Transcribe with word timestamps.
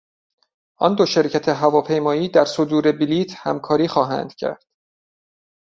آن 0.77 0.95
دو 0.95 1.05
شرکت 1.05 1.49
هواپیمایی 1.49 2.29
در 2.29 2.45
صدور 2.45 2.91
بلیت 2.91 3.31
همکاری 3.47 3.87
خواهند 3.87 4.35
کرد. 4.35 4.63